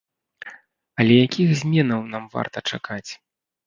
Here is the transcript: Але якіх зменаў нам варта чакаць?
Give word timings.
Але 1.03 1.13
якіх 1.27 1.49
зменаў 1.61 2.01
нам 2.17 2.23
варта 2.37 2.57
чакаць? 2.71 3.05